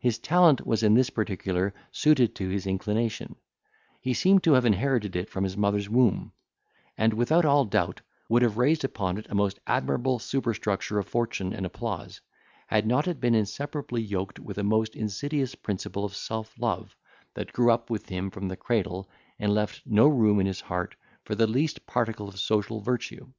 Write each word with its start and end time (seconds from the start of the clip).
His 0.00 0.18
talent 0.18 0.66
was 0.66 0.82
in 0.82 0.94
this 0.94 1.10
particular 1.10 1.74
suited 1.92 2.34
to 2.36 2.48
his 2.48 2.66
inclination; 2.66 3.36
he 4.00 4.14
seemed 4.14 4.42
to 4.44 4.54
have 4.54 4.64
inherited 4.64 5.14
it 5.14 5.28
from 5.28 5.44
his 5.44 5.54
mother's 5.54 5.86
womb; 5.86 6.32
and, 6.96 7.12
without 7.12 7.44
all 7.44 7.66
doubt, 7.66 8.00
would 8.30 8.40
have 8.40 8.56
raised 8.56 8.84
upon 8.84 9.18
it 9.18 9.26
a 9.28 9.34
most 9.34 9.58
admirable 9.66 10.18
superstructure 10.18 10.98
of 10.98 11.06
fortune 11.08 11.52
and 11.52 11.66
applause, 11.66 12.22
had 12.68 12.86
not 12.86 13.06
it 13.06 13.20
been 13.20 13.34
inseparably 13.34 14.00
yoked 14.00 14.38
with 14.38 14.56
a 14.56 14.64
most 14.64 14.96
insidious 14.96 15.54
principle 15.54 16.06
of 16.06 16.16
self 16.16 16.58
love, 16.58 16.96
that 17.34 17.52
grew 17.52 17.70
up 17.70 17.90
with 17.90 18.08
him 18.08 18.30
from 18.30 18.48
the 18.48 18.56
cradle, 18.56 19.10
and 19.38 19.52
left 19.52 19.82
no 19.84 20.08
room 20.08 20.40
in 20.40 20.46
his 20.46 20.62
heart 20.62 20.96
for 21.22 21.34
the 21.34 21.46
least 21.46 21.84
particle 21.84 22.28
of 22.30 22.40
social 22.40 22.80
virtue. 22.80 23.30